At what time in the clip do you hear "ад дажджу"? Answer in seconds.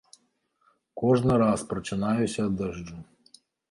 2.51-2.97